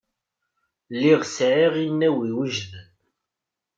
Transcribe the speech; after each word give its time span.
Lliɣ 0.93 1.21
sεiɣ 1.35 1.73
inaw 1.85 2.17
iwejden. 2.29 2.87